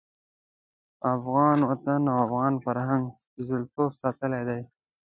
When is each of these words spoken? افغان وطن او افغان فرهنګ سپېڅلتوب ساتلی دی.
افغان 1.13 1.57
وطن 1.69 2.01
او 2.11 2.15
افغان 2.25 2.53
فرهنګ 2.65 3.03
سپېڅلتوب 3.25 3.91
ساتلی 4.01 4.41
دی. 4.49 4.61